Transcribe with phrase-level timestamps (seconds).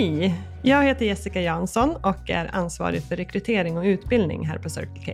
[0.00, 0.34] Hej!
[0.62, 5.12] Jag heter Jessica Jansson och är ansvarig för rekrytering och utbildning här på Circle K.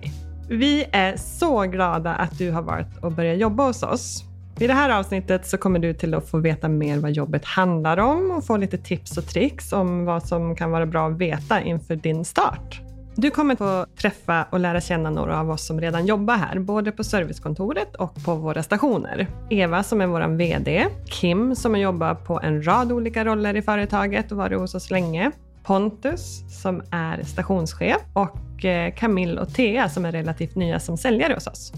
[0.48, 4.25] Vi är så glada att du har valt att börja jobba hos oss.
[4.61, 7.96] I det här avsnittet så kommer du till att få veta mer vad jobbet handlar
[7.96, 11.60] om och få lite tips och tricks om vad som kan vara bra att veta
[11.60, 12.85] inför din start.
[13.19, 16.92] Du kommer få träffa och lära känna några av oss som redan jobbar här, både
[16.92, 19.27] på servicekontoret och på våra stationer.
[19.50, 23.62] Eva som är vår VD, Kim som har jobbat på en rad olika roller i
[23.62, 25.30] företaget och varit hos oss länge,
[25.64, 31.34] Pontus som är stationschef och eh, Camille och Thea som är relativt nya som säljare
[31.34, 31.72] hos oss.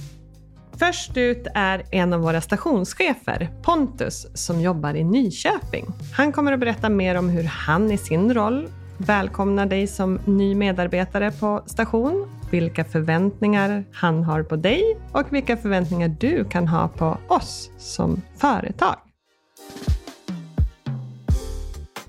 [0.79, 5.87] Först ut är en av våra stationschefer, Pontus, som jobbar i Nyköping.
[6.17, 10.55] Han kommer att berätta mer om hur han i sin roll välkomnar dig som ny
[10.55, 16.89] medarbetare på station, vilka förväntningar han har på dig och vilka förväntningar du kan ha
[16.89, 18.97] på oss som företag.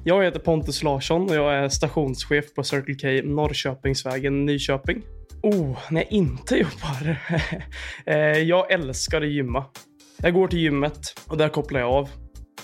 [0.03, 5.01] Jag heter Pontus Larsson och jag är stationschef på Circle K Norrköpingsvägen Nyköping.
[5.41, 7.17] Oh, när jag inte jobbar.
[8.05, 9.65] Eh, jag älskar att gymma.
[10.17, 12.09] Jag går till gymmet och där kopplar jag av.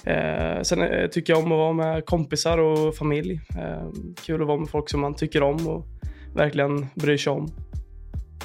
[0.05, 3.41] Eh, sen eh, tycker jag om att vara med kompisar och familj.
[3.57, 3.89] Eh,
[4.25, 5.85] kul att vara med folk som man tycker om och
[6.35, 7.51] verkligen bryr sig om.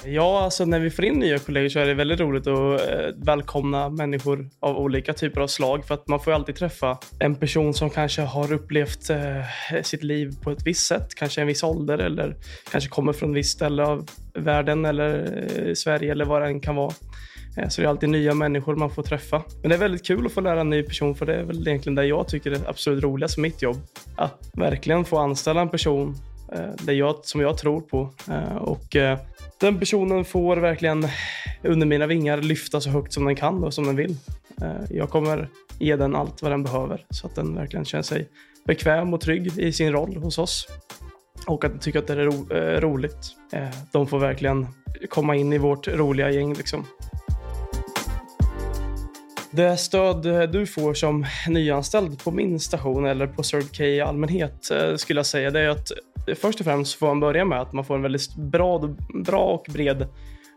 [0.04, 3.06] Ja, alltså när vi får in nya kollegor så är det väldigt roligt att eh,
[3.16, 7.74] välkomna människor av olika typer av slag för att man får alltid träffa en person
[7.74, 11.98] som kanske har upplevt eh, sitt liv på ett visst sätt, kanske en viss ålder
[11.98, 12.36] eller
[12.70, 16.60] kanske kommer från ett visst ställe av världen eller eh, Sverige eller vad det än
[16.60, 16.92] kan vara.
[17.60, 19.42] Eh, så det är alltid nya människor man får träffa.
[19.60, 21.68] Men det är väldigt kul att få lära en ny person för det är väl
[21.68, 23.76] egentligen det jag tycker är absolut roligast med mitt jobb.
[24.16, 26.16] Att verkligen få anställa en person
[26.52, 28.08] eh, det jag, som jag tror på.
[28.30, 28.96] Eh, och
[29.60, 31.08] den personen får verkligen
[31.62, 34.16] under mina vingar lyfta så högt som den kan och som den vill.
[34.90, 38.28] Jag kommer ge den allt vad den behöver så att den verkligen känner sig
[38.66, 40.68] bekväm och trygg i sin roll hos oss.
[41.46, 42.46] Och att den tycker att det är ro
[42.80, 43.36] roligt.
[43.92, 44.66] De får verkligen
[45.08, 46.84] komma in i vårt roliga gäng liksom.
[49.52, 53.42] Det stöd du får som nyanställd på min station eller på
[53.76, 55.92] K i allmänhet eh, skulle jag säga det är att
[56.36, 59.72] först och främst får man börja med att man får en väldigt bra, bra och
[59.72, 60.02] bred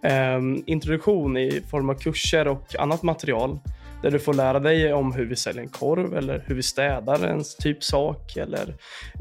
[0.04, 3.59] eh, introduktion i form av kurser och annat material
[4.02, 7.28] där du får lära dig om hur vi säljer en korv eller hur vi städar
[7.28, 8.75] en typ sak eller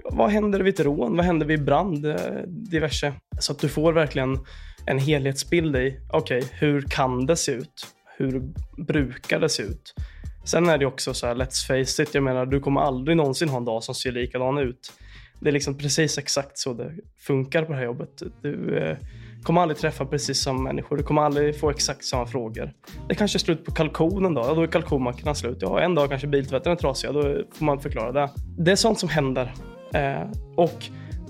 [0.04, 2.16] vad händer vid ett rån, vad händer vid brand, eh,
[2.46, 3.12] diverse.
[3.38, 4.38] Så att du får verkligen
[4.86, 7.86] en helhetsbild i, okej, okay, hur kan det se ut?
[8.16, 8.42] Hur
[8.86, 9.94] brukar det se ut?
[10.44, 13.48] Sen är det också så här, let's face it, jag menar du kommer aldrig någonsin
[13.48, 14.92] ha en dag som ser likadan ut.
[15.40, 18.22] Det är liksom precis exakt så det funkar på det här jobbet.
[18.42, 18.96] Du eh,
[19.42, 20.96] kommer aldrig träffa precis samma människor.
[20.96, 22.72] Du kommer aldrig få exakt samma frågor.
[23.08, 24.40] Det kanske är slut på kalkonen då.
[24.40, 25.58] Ja, då är kalkonmackorna slut.
[25.60, 27.10] Ja, en dag kanske biltvätten är trasig.
[27.14, 27.22] Då
[27.52, 28.30] får man förklara det.
[28.58, 29.54] Det är sånt som händer.
[29.94, 30.22] Eh,
[30.56, 30.84] och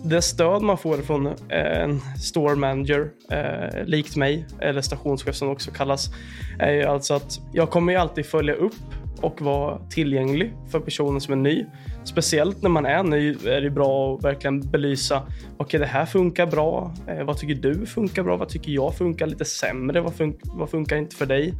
[0.04, 5.48] det stöd man får från eh, en store manager, eh, likt mig, eller stationschef som
[5.48, 6.10] också kallas,
[6.58, 8.74] är ju alltså att jag kommer ju alltid följa upp
[9.20, 11.66] och vara tillgänglig för personen som är ny.
[12.04, 16.06] Speciellt när man är ny är det bra att verkligen belysa, okej okay, det här
[16.06, 20.14] funkar bra, eh, vad tycker du funkar bra, vad tycker jag funkar lite sämre, vad,
[20.14, 21.54] fun vad funkar inte för dig?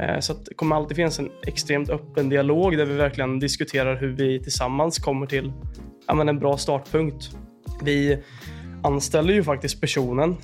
[0.00, 4.08] Eh, så det kommer alltid finnas en extremt öppen dialog där vi verkligen diskuterar hur
[4.08, 5.52] vi tillsammans kommer till
[6.06, 7.30] ja, men en bra startpunkt.
[7.82, 8.18] Vi
[8.82, 10.36] anställer ju faktiskt personen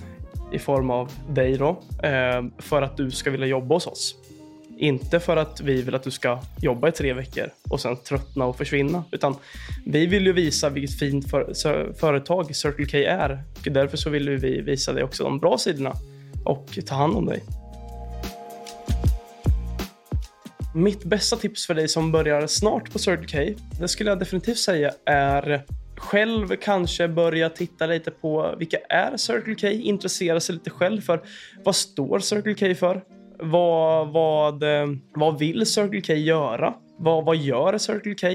[0.53, 4.15] i form av dig då, eh, för att du ska vilja jobba hos oss.
[4.79, 8.45] Inte för att vi vill att du ska jobba i tre veckor och sen tröttna
[8.45, 9.05] och försvinna.
[9.13, 9.35] Utan
[9.87, 13.45] vi vill ju visa vilket fint för, företag Circle K är.
[13.61, 15.93] Och därför så vill vi visa dig också de bra sidorna
[16.45, 17.43] och ta hand om dig.
[20.75, 24.59] Mitt bästa tips för dig som börjar snart på Circle K, det skulle jag definitivt
[24.59, 25.65] säga är
[26.07, 31.21] själv kanske börja titta lite på vilka är Circle K, intressera sig lite själv för
[31.65, 33.05] vad står Circle K för?
[33.39, 36.75] Vad, vad, eh, vad vill Circle K göra?
[36.99, 38.29] Vad, vad gör Circle K?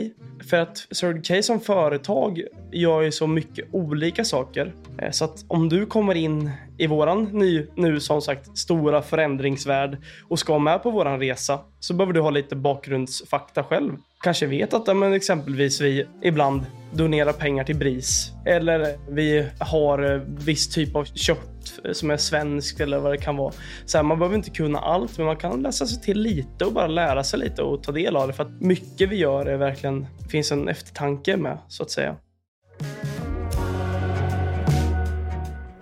[0.50, 2.42] För att Circle K som företag
[2.72, 4.74] gör ju så mycket olika saker.
[5.02, 9.98] Eh, så att om du kommer in i våran ny, nu som sagt stora förändringsvärld
[10.30, 13.92] och ska med på våran resa så behöver du ha lite bakgrundsfakta själv.
[14.24, 16.62] Kanske vet att men exempelvis vi ibland
[16.94, 22.18] donerar pengar till BRIS eller vi har eh, viss typ av kött eh, som är
[22.18, 23.54] svenskt eller vad det kan vara.
[23.86, 26.74] Så här, man behöver inte kunna allt, men man kan läsa sig till lite och
[26.74, 28.34] bara lära sig lite och ta del av det.
[28.34, 32.16] För att mycket vi gör är verkligen, finns en eftertanke med, så att säga.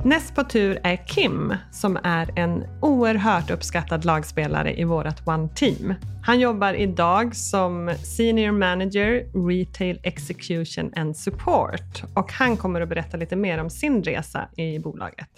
[0.04, 5.94] Näst på tur är Kim som är en oerhört uppskattad lagspelare i vårt One Team.
[6.24, 13.18] Han jobbar idag som Senior Manager Retail Execution and Support och han kommer att berätta
[13.18, 15.30] lite mer om sin resa i bolaget.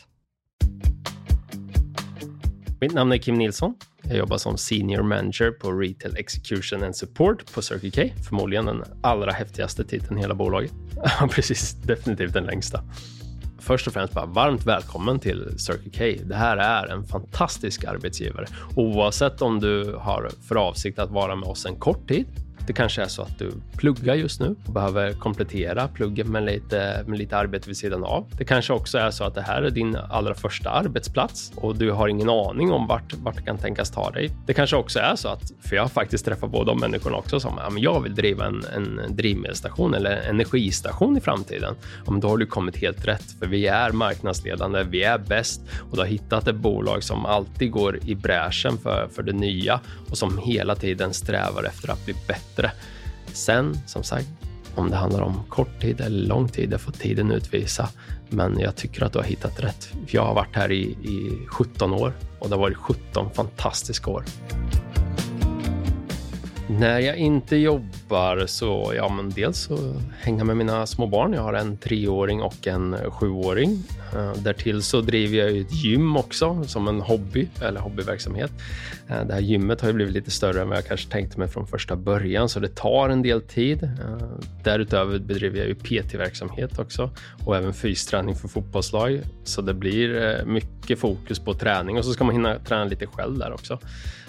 [2.81, 3.75] Mitt namn är Kim Nilsson.
[4.04, 8.14] Jag jobbar som Senior Manager på Retail Execution and Support på Circle K.
[8.28, 10.72] Förmodligen den allra häftigaste titeln i hela bolaget.
[11.31, 12.84] Precis, definitivt den längsta
[13.62, 16.24] först och främst bara varmt välkommen till Circle K.
[16.25, 18.46] Det här är en fantastisk arbetsgivare.
[18.75, 22.25] Oavsett om du har för avsikt att vara med oss en kort tid
[22.68, 27.04] det kanske är så att du pluggar just nu och behöver komplettera plugget med lite,
[27.08, 28.28] med lite arbete vid sidan av.
[28.38, 31.92] Det kanske också är så att det här är din allra första arbetsplats och du
[31.92, 34.31] har ingen aning om vart, vart det kan tänkas ta dig.
[34.46, 37.40] Det kanske också är så att, för jag har faktiskt träffat båda de människorna också
[37.40, 41.75] som ja, men jag vill driva en, en drivmedelsstation eller energistation i framtiden.
[42.06, 45.62] Ja, men då har du kommit helt rätt, för vi är marknadsledande, vi är bäst
[45.90, 49.80] och du har hittat ett bolag som alltid går i bräschen för, för det nya
[50.10, 52.71] och som hela tiden strävar efter att bli bättre bättre.
[53.33, 54.27] Sen, som sagt,
[54.75, 57.89] om det handlar om kort tid eller lång tid, det får tiden utvisa.
[58.30, 59.94] Men jag tycker att du har hittat rätt.
[60.07, 64.24] Jag har varit här i, i 17 år och det har varit 17 fantastiska år.
[66.69, 67.89] När jag inte jobbar
[68.48, 71.34] så, ja men dels så hänga med mina små barn.
[71.34, 73.84] Jag har en treåring och en sjuåring.
[74.16, 78.52] Eh, därtill så driver jag ett gym också som en hobby eller hobbyverksamhet.
[79.08, 81.48] Eh, det här gymmet har ju blivit lite större än vad jag kanske tänkte mig
[81.48, 83.84] från första början så det tar en del tid.
[83.84, 84.28] Eh,
[84.64, 87.10] därutöver bedriver jag ju PT-verksamhet också
[87.46, 89.22] och även fysträning för fotbollslag.
[89.44, 93.38] Så det blir mycket fokus på träning och så ska man hinna träna lite själv
[93.38, 93.80] där också.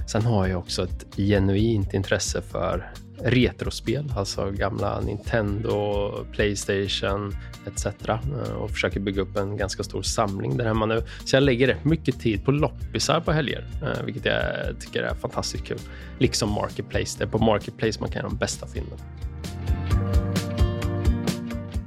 [0.06, 2.92] Sen har jag också ett genuint intresse för
[3.24, 7.86] retrospel, alltså gamla Nintendo, Playstation etc.
[8.08, 11.02] Eh, och försöker bygga upp en ganska stor samling där hemma nu.
[11.24, 14.44] Så jag lägger rätt mycket tid på loppisar på helger, eh, vilket jag
[14.80, 15.78] tycker är fantastiskt kul.
[16.18, 17.18] Liksom Marketplace.
[17.18, 19.02] Det är på Marketplace man kan göra de bästa filmerna.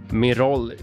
[0.09, 0.73] Min roll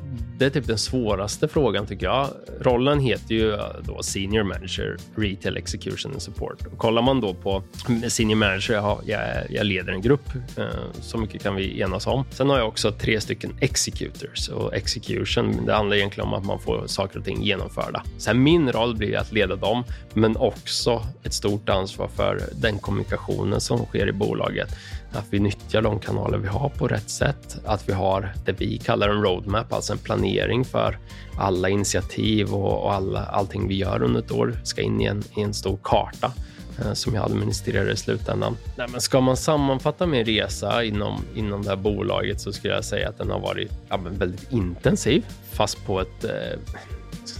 [0.42, 2.28] det är typ den svåraste frågan tycker jag.
[2.60, 6.66] Rollen heter ju eh, då Senior Manager Retail Execution and Support.
[6.72, 7.62] Och kollar man då på
[8.08, 10.64] Senior Manager, jag, har, jag, jag leder en grupp, eh,
[11.00, 12.24] så mycket kan vi enas om.
[12.30, 16.60] Sen har jag också tre stycken Executors och Execution, det handlar egentligen om att man
[16.60, 18.02] får saker och ting genomförda.
[18.18, 19.84] Sen min roll blir att leda dem,
[20.14, 24.68] men också ett stort ansvar för den kommunikationen som sker i bolaget
[25.12, 28.78] att vi nyttjar de kanaler vi har på rätt sätt, att vi har det vi
[28.78, 30.98] kallar en roadmap, alltså en planering för
[31.38, 35.22] alla initiativ och, och alla, allting vi gör under ett år ska in i en,
[35.36, 36.32] i en stor karta
[36.78, 38.56] eh, som jag administrerar i slutändan.
[38.76, 42.84] Nej, men ska man sammanfatta min resa inom, inom det här bolaget så skulle jag
[42.84, 46.30] säga att den har varit ja, väldigt intensiv, fast på ett eh,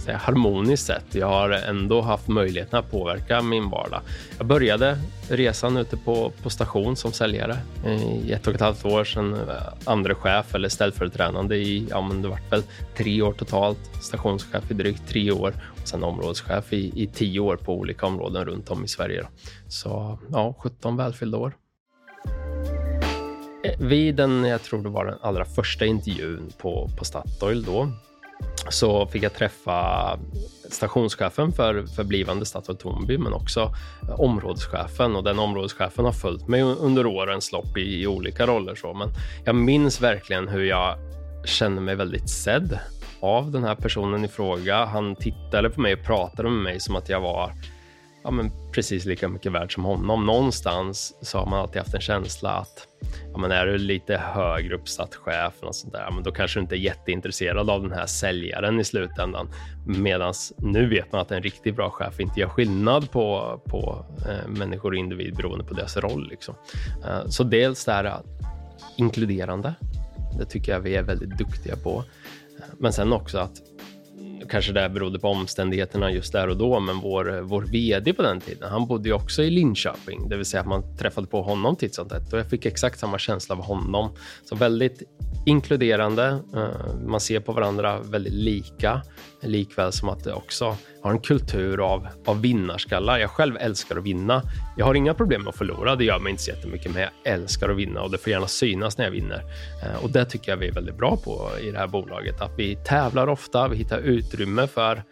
[0.03, 1.05] säga, harmoniskt sätt.
[1.11, 4.01] Jag har ändå haft möjligheten att påverka min vardag.
[4.37, 4.97] Jag började
[5.29, 9.33] resan ute på, på station som säljare eh, i ett och ett halvt år sedan
[9.33, 9.39] eh,
[9.85, 12.63] andre andra chef eller ställföreträdande i, ja men det vart väl
[12.95, 17.55] tre år totalt, stationschef i drygt tre år och sen områdeschef i, i tio år
[17.55, 19.21] på olika områden runt om i Sverige.
[19.21, 19.27] Då.
[19.67, 21.53] Så ja, 17 välfyllda år.
[23.63, 27.89] Eh, vid den, jag tror det var den allra första intervjun på, på Statoil då,
[28.69, 30.19] så fick jag träffa
[30.69, 33.73] stationschefen för, för blivande Statoil Tornby, men också
[34.09, 35.15] eh, områdeschefen.
[35.15, 38.75] Och den områdeschefen har följt mig under årens lopp i, i, olika roller.
[38.75, 38.93] Så.
[38.93, 39.09] Men
[39.45, 40.97] jag minns verkligen hur jag
[41.45, 42.79] kände mig väldigt sedd
[43.19, 44.85] av den här personen i fråga.
[44.85, 47.51] Han tittade på mig och pratade med mig som att jag var
[48.23, 50.25] ja, men precis lika mycket värd som honom.
[50.25, 52.87] Någonstans så har man alltid haft en känsla att
[53.33, 56.61] ja, men är du lite högre uppsatt chef och sånt där, men då kanske du
[56.61, 59.49] inte är jätteintresserad av den här säljaren i slutändan.
[59.87, 64.49] Medan nu vet man att en riktigt bra chef inte gör skillnad på, på eh,
[64.49, 66.27] människor och individ beroende på deras roll.
[66.29, 66.55] Liksom.
[67.05, 68.19] Eh, så dels det här eh,
[68.97, 69.73] inkluderande.
[70.37, 72.03] Det tycker jag vi är väldigt duktiga på.
[72.59, 73.72] Eh, men sen också att
[74.49, 78.21] kanske det berodde på omständigheterna just där och då, men vår, eh, vår vd på
[78.21, 81.41] den tiden, han bodde ju också i Linköping, det vill säga att man träffade på
[81.41, 84.11] honom titt som tätt och jag fick exakt samma känsla av honom.
[84.45, 85.03] Så väldigt
[85.45, 86.39] inkluderande.
[86.55, 89.01] Eh, man ser på varandra väldigt lika,
[89.43, 93.19] likväl som att det också har en kultur av, av vinnarskallar.
[93.19, 94.41] Jag själv älskar att vinna.
[94.77, 97.11] Jag har inga problem med att förlora, det gör mig inte så jättemycket, men jag
[97.23, 99.43] älskar att vinna och det får gärna synas när jag vinner.
[99.83, 102.53] Eh, och det tycker jag vi är väldigt bra på i det här bolaget, att
[102.57, 105.03] vi tävlar ofta, vi hittar utrymme för,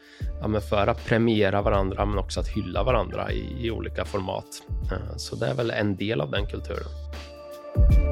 [0.42, 4.46] ja, för att premiera varandra, men också att hylla varandra i, i olika format.
[4.92, 8.11] Eh, så det är väl en del av den kulturen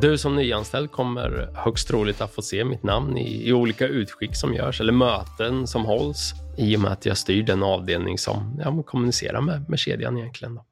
[0.00, 4.36] du som nyanställd kommer högst troligt att få se mitt namn i, i, olika utskick
[4.36, 8.60] som görs eller möten som hålls i och med att jag styr den avdelning som
[8.64, 10.54] ja, kommunicerar med, med kedjan egentligen.
[10.54, 10.64] Då.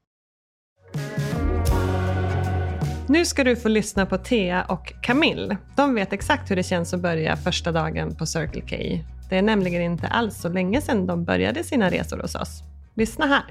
[3.07, 5.57] Nu ska du få lyssna på Thea och Camille.
[5.75, 9.03] De vet exakt hur det känns att börja första dagen på Circle K.
[9.29, 12.63] Det är nämligen inte alls så länge sedan de började sina resor hos oss.
[12.95, 13.43] Lyssna här.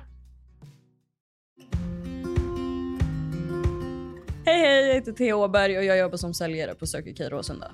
[4.47, 7.71] Hej hej, jag heter Thea Åberg och jag jobbar som säljare på Circle K Råsunda.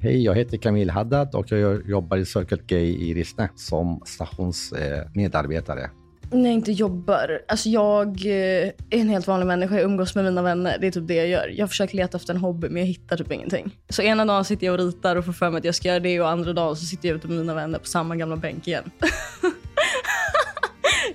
[0.00, 5.90] Hej, jag heter Camille Haddad och jag jobbar i Circle K i Rissne som stationsmedarbetare.
[6.30, 7.40] När jag inte jobbar.
[7.48, 9.74] Alltså jag eh, är en helt vanlig människa.
[9.74, 10.78] Jag umgås med mina vänner.
[10.80, 11.52] Det är typ det jag gör.
[11.56, 13.76] Jag försöker leta efter en hobby men jag hittar typ ingenting.
[13.88, 16.00] Så ena dagen sitter jag och ritar och får för mig att jag ska göra
[16.00, 18.68] det och andra dagen så sitter jag ute med mina vänner på samma gamla bänk
[18.68, 18.90] igen.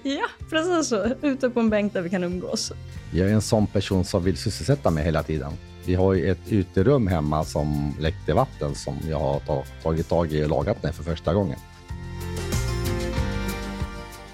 [0.06, 1.06] ja, precis så.
[1.22, 2.72] Ute på en bänk där vi kan umgås.
[3.14, 5.52] Jag är en sån person som vill sysselsätta mig hela tiden.
[5.86, 10.44] Vi har ju ett uterum hemma som läckte vatten som jag har tagit tag i
[10.44, 11.60] och lagat med för första gången.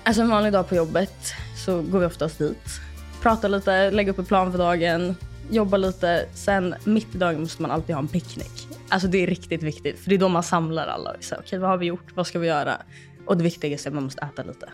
[0.04, 1.34] Alltså en vanlig dag på jobbet
[1.66, 2.80] så går vi oftast dit,
[3.22, 5.16] pratar lite, lägger upp en plan för dagen,
[5.50, 6.26] jobbar lite.
[6.34, 8.68] Sen mitt i dagen måste man alltid ha en picknick.
[8.90, 11.10] Alltså det är riktigt viktigt för det är då man samlar alla.
[11.10, 12.16] Okej, okay, vad har vi gjort?
[12.16, 12.78] Vad ska vi göra?
[13.26, 14.70] Och det viktigaste är att man måste äta lite.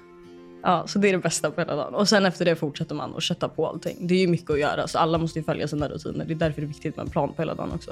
[0.67, 1.95] Ja, så det är det bästa på hela dagen.
[1.95, 4.07] Och sen efter det fortsätter man att kötta på allting.
[4.07, 6.25] Det är ju mycket att göra, så alla måste ju följa sina rutiner.
[6.25, 7.91] Det är därför det är viktigt med en plan på hela dagen också.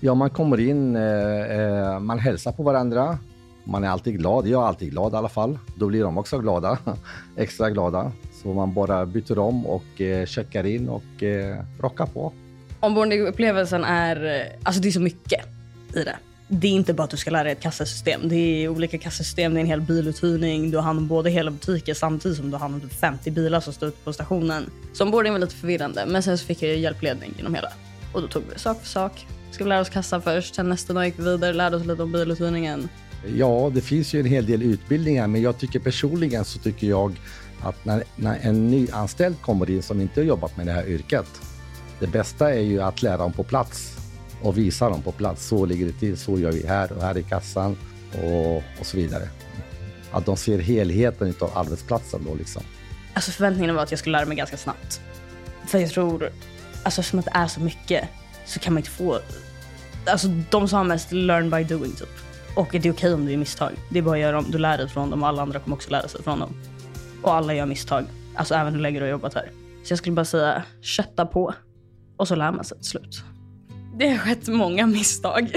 [0.00, 3.18] Ja, man kommer in, eh, eh man hälsar på varandra.
[3.64, 4.46] Man är alltid glad.
[4.46, 5.58] Jag är alltid glad i alla fall.
[5.76, 6.78] Då blir de också glada,
[7.36, 8.12] extra glada.
[8.42, 12.32] Så man bara byter om och eh, checkar in och eh, rockar på.
[12.80, 15.46] Ombordning-upplevelsen är, eh, alltså det är så mycket
[15.94, 16.16] i det
[16.48, 18.28] det är inte bara att du ska lära dig ett kassasystem.
[18.28, 20.70] Det är olika kassasystem, det är en hel biluthyrning.
[20.70, 23.30] Du har hand om både hela butiken samtidigt som du har hand om typ 50
[23.30, 24.70] bilar som står ute på stationen.
[24.92, 27.72] Så ombordning var lite förvirrande, men sen så fick jag hjälpledning genom hela.
[28.12, 29.26] Och då tog vi sak för sak.
[29.50, 32.02] Ska vi lära oss kassan först, sen nästa dag gick vi vidare, lärde oss lite
[32.02, 32.88] om biluthyrningen.
[33.36, 37.20] Ja, det finns ju en hel del utbildningar, men jag tycker personligen så tycker jag
[37.62, 41.26] att när, när en nyanställd kommer in som inte har jobbat med det här yrket,
[42.00, 44.05] det bästa är ju att lära dem på plats
[44.42, 45.46] och visa dem på plats.
[45.46, 47.76] Så ligger det till, så gör vi här och här i kassan
[48.22, 49.28] och, och så vidare.
[50.10, 52.62] Att de ser helheten av arbetsplatsen då liksom.
[53.14, 55.00] Alltså förväntningarna var att jag skulle lära mig ganska snabbt.
[55.66, 56.30] För jag tror,
[56.82, 58.08] alltså eftersom det är så mycket
[58.46, 59.18] så kan man inte få...
[60.06, 62.08] Alltså de sa mest learn by doing typ.
[62.56, 63.72] Och det är okej okay om du gör misstag.
[63.90, 64.44] Det är bara att göra dem.
[64.48, 66.54] Du lär dig från dem och alla andra kommer också lära sig från dem.
[67.22, 68.04] Och alla gör misstag.
[68.34, 69.50] Alltså även hur länge du har jobbat här.
[69.84, 71.54] Så jag skulle bara säga, kötta på.
[72.16, 73.22] Och så lär man sig till slut.
[73.98, 75.50] Det har skett många misstag.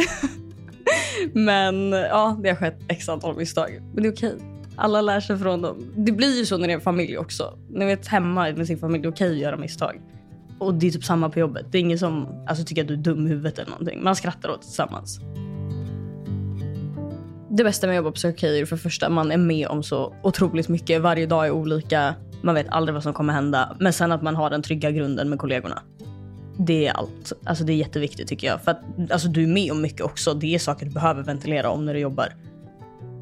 [1.34, 3.82] Men ja, det har skett x antal misstag.
[3.94, 4.36] Men det är okej.
[4.76, 5.78] Alla lär sig från dem.
[5.96, 7.58] Det blir ju så när det är familj också.
[7.70, 10.02] När vi är hemma med sin familj, det är okej att göra misstag.
[10.60, 11.66] Och det är typ samma på jobbet.
[11.72, 14.04] Det är ingen som alltså, tycker att du är dum i huvudet eller någonting.
[14.04, 15.20] Man skrattar åt det tillsammans.
[17.50, 19.84] Det bästa med att jobba på Circle är för det första man är med om
[19.84, 21.02] så otroligt mycket.
[21.02, 22.16] Varje dag är olika.
[22.42, 23.76] Man vet aldrig vad som kommer hända.
[23.80, 25.82] Men sen att man har den trygga grunden med kollegorna.
[26.62, 27.34] Det är allt.
[27.44, 28.62] Alltså det är jätteviktigt tycker jag.
[28.62, 30.34] För att alltså, du är med om mycket också.
[30.34, 32.34] Det är saker du behöver ventilera om när du jobbar.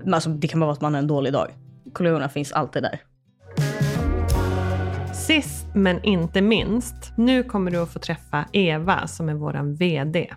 [0.03, 1.51] Men alltså, det kan bara vara att man har en dålig dag.
[1.93, 3.01] Kollegorna finns alltid där.
[5.13, 10.33] Sist men inte minst, nu kommer du att få träffa Eva som är vår VD.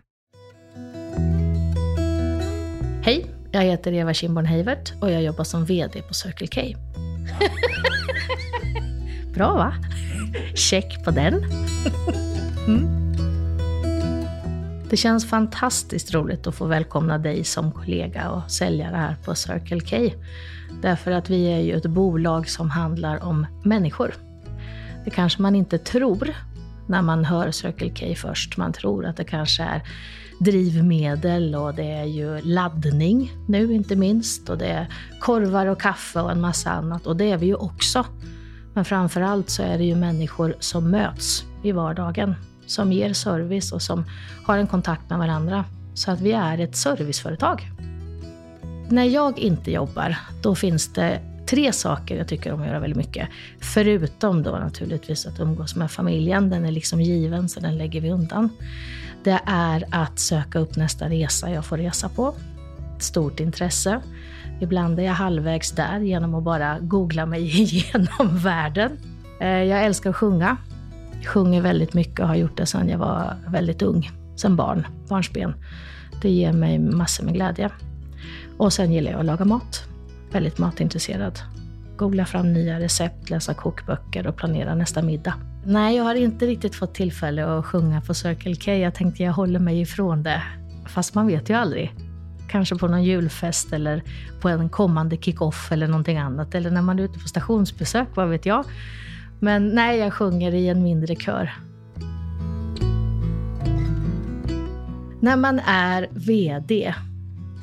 [3.02, 6.60] Hej, jag heter Eva Kimborn Heivert och jag jobbar som VD på Circle K.
[9.34, 9.74] Bra va?
[10.54, 11.44] Check på den.
[12.68, 13.00] Mm.
[14.90, 19.80] Det känns fantastiskt roligt att få välkomna dig som kollega och säljare här på Circle
[19.80, 20.14] K.
[20.82, 24.14] Därför att vi är ju ett bolag som handlar om människor.
[25.04, 26.34] Det kanske man inte tror
[26.86, 28.56] när man hör Circle K först.
[28.56, 29.82] Man tror att det kanske är
[30.40, 34.86] drivmedel och det är ju laddning nu inte minst och det är
[35.20, 38.06] korvar och kaffe och en massa annat och det är vi ju också.
[38.74, 42.34] Men framför allt så är det ju människor som möts i vardagen
[42.70, 44.04] som ger service och som
[44.46, 45.64] har en kontakt med varandra.
[45.94, 47.70] Så att vi är ett serviceföretag.
[48.88, 52.96] När jag inte jobbar, då finns det tre saker jag tycker om att göra väldigt
[52.96, 53.28] mycket.
[53.60, 58.10] Förutom då naturligtvis att umgås med familjen, den är liksom given så den lägger vi
[58.10, 58.50] undan.
[59.24, 62.34] Det är att söka upp nästa resa jag får resa på.
[62.96, 64.00] Ett stort intresse.
[64.60, 68.98] Ibland är jag halvvägs där genom att bara googla mig igenom världen.
[69.40, 70.56] Eh, jag älskar att sjunga
[71.26, 75.54] sjunger väldigt mycket och har gjort det sedan jag var väldigt ung, sedan barn, barnsben.
[76.22, 77.70] Det ger mig massor med glädje.
[78.56, 79.84] Och sen gillar jag att laga mat.
[80.32, 81.38] Väldigt matintresserad.
[81.96, 85.34] googla fram nya recept, läsa kokböcker och planera nästa middag.
[85.64, 88.72] Nej, jag har inte riktigt fått tillfälle att sjunga på Circle K.
[88.72, 90.42] Jag tänkte jag håller mig ifrån det.
[90.86, 91.94] Fast man vet ju aldrig.
[92.48, 94.02] Kanske på någon julfest eller
[94.40, 96.54] på en kommande kick-off eller någonting annat.
[96.54, 98.64] Eller när man är ute på stationsbesök, vad vet jag.
[99.40, 101.52] Men nej, jag sjunger i en mindre kör.
[105.20, 106.94] När man är VD,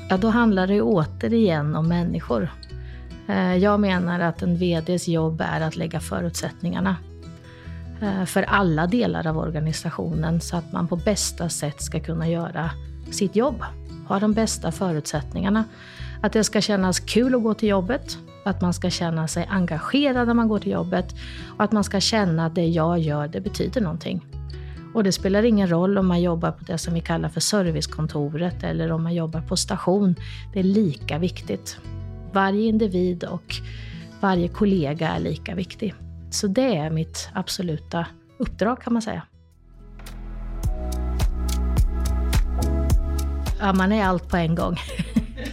[0.09, 2.49] ja då handlar det återigen om människor.
[3.27, 6.95] Eh, jag menar att en VDs jobb är att lägga förutsättningarna
[8.01, 12.71] eh, för alla delar av organisationen så att man på bästa sätt ska kunna göra
[13.11, 13.63] sitt jobb.
[14.07, 15.63] Ha de bästa förutsättningarna.
[16.21, 18.17] Att det ska kännas kul att gå till jobbet,
[18.47, 21.15] att man ska känna sig engagerad när man går till jobbet
[21.57, 24.25] och att man ska känna att det jag gör, det betyder någonting.
[24.93, 28.63] Och det spelar ingen roll om man jobbar på det som vi kallar för servicekontoret
[28.63, 30.15] eller om man jobbar på station.
[30.53, 31.77] Det är lika viktigt.
[32.33, 33.55] Varje individ och
[34.19, 35.93] varje kollega är lika viktig.
[36.29, 38.05] Så det är mitt absoluta
[38.37, 39.21] uppdrag kan man säga.
[43.59, 44.77] Ja, man är allt på en gång.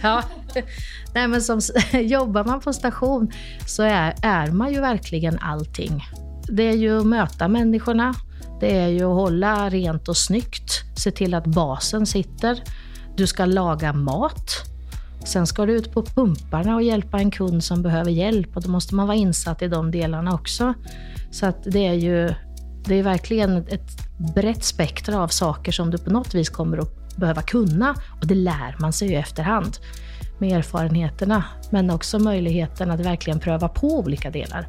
[0.01, 0.23] ja.
[1.13, 1.59] Nej, men som,
[1.93, 3.31] jobbar man på station
[3.67, 6.05] så är, är man ju verkligen allting.
[6.47, 8.13] Det är ju att möta människorna,
[8.59, 12.63] det är ju att hålla rent och snyggt, se till att basen sitter.
[13.15, 14.51] Du ska laga mat.
[15.25, 18.69] Sen ska du ut på pumparna och hjälpa en kund som behöver hjälp och då
[18.69, 20.73] måste man vara insatt i de delarna också.
[21.31, 22.33] Så att det är ju
[22.85, 27.17] det är verkligen ett brett spektra av saker som du på något vis kommer att
[27.17, 29.77] behöva kunna och det lär man sig ju efterhand
[30.37, 34.67] med erfarenheterna, men också möjligheten att verkligen pröva på olika delar.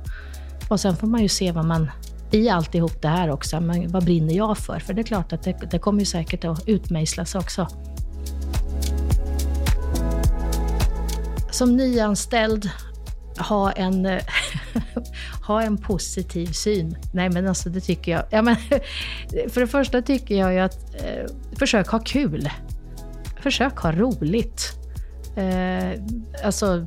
[0.68, 1.90] Och sen får man ju se vad man
[2.30, 4.78] i alltihop det här också, men vad brinner jag för?
[4.78, 7.68] För det är klart att det, det kommer ju säkert att utmejslas också.
[11.50, 12.70] Som nyanställd,
[13.38, 14.04] ha en,
[15.46, 16.96] ha en positiv syn.
[17.12, 18.22] Nej men alltså det tycker jag.
[18.30, 18.56] Ja, men,
[19.48, 21.26] för det första tycker jag ju att eh,
[21.58, 22.50] försök ha kul.
[23.42, 24.85] Försök ha roligt.
[25.36, 26.00] Eh,
[26.44, 26.86] alltså,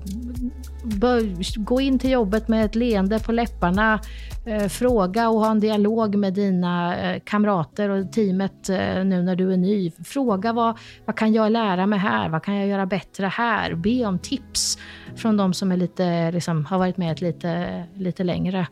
[1.57, 3.99] gå in till jobbet med ett leende på läpparna.
[4.45, 9.35] Eh, fråga och ha en dialog med dina eh, kamrater och teamet eh, nu när
[9.35, 9.91] du är ny.
[10.05, 12.29] Fråga vad, vad kan jag lära mig här?
[12.29, 13.73] Vad kan jag göra bättre här?
[13.73, 14.77] Be om tips
[15.15, 18.67] från de som är lite, liksom, har varit med lite, lite längre.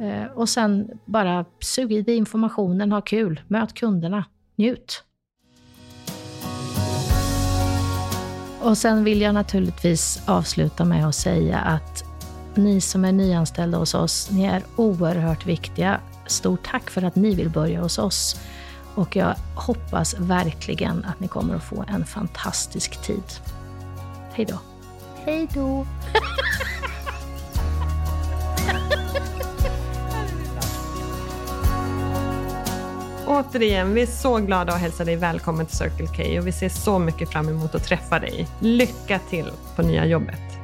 [0.00, 4.24] Eh, och sen bara sug i dig informationen, ha kul, möt kunderna,
[4.56, 5.04] njut.
[8.62, 12.04] Och sen vill jag naturligtvis avsluta med att säga att
[12.54, 16.00] ni som är nyanställda hos oss, ni är oerhört viktiga.
[16.26, 18.40] Stort tack för att ni vill börja hos oss.
[18.94, 23.22] Och jag hoppas verkligen att ni kommer att få en fantastisk tid.
[24.32, 24.58] Hej då.
[25.24, 25.86] Hej då.
[33.32, 36.68] Återigen, vi är så glada att hälsa dig välkommen till Circle K och vi ser
[36.68, 38.48] så mycket fram emot att träffa dig.
[38.60, 40.61] Lycka till på nya jobbet!